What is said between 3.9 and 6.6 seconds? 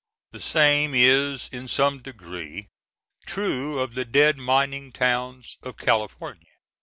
the dead mining towns of California.